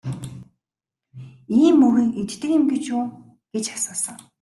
Ийм 1.63 1.75
мөөгийг 1.79 2.11
иддэг 2.21 2.51
юм 2.57 2.63
гэж 2.71 2.85
үү 2.97 3.03
гэж 3.53 3.65
асуусан. 3.77 4.17